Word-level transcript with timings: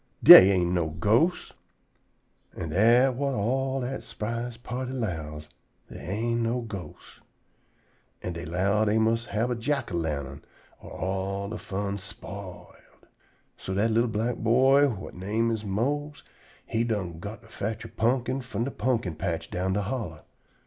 "Dey 0.23 0.49
ain't 0.49 0.71
no 0.71 0.87
ghosts." 0.89 1.53
An' 2.57 2.69
dat 2.69 3.13
whut 3.13 3.35
all 3.35 3.81
dat 3.81 4.01
s'prise 4.01 4.57
party 4.57 4.93
'lows: 4.93 5.47
dey 5.91 5.99
ain't 5.99 6.41
no 6.41 6.61
ghosts. 6.61 7.21
An' 8.23 8.33
dey 8.33 8.43
'low 8.45 8.83
dey 8.83 8.97
mus' 8.97 9.27
hab 9.27 9.51
a 9.51 9.55
jack 9.55 9.91
o' 9.93 9.95
lantern 9.95 10.43
or 10.81 11.49
de 11.49 11.57
fun 11.59 11.91
all 11.93 11.97
spiled. 11.99 13.05
So 13.59 13.75
dat 13.75 13.91
li'l 13.91 14.07
black 14.07 14.37
boy 14.37 14.87
whut 14.87 15.13
he 15.13 15.19
name 15.19 15.51
is 15.51 15.63
Mose 15.63 16.23
he 16.65 16.83
done 16.83 17.19
got 17.19 17.43
to 17.43 17.47
fotch 17.47 17.85
a 17.85 17.87
pumpkin 17.87 18.41
from 18.41 18.63
de 18.63 18.71
pumpkin 18.71 19.13
patch 19.13 19.51
down 19.51 19.73
de 19.73 19.83
hollow. 19.83 20.25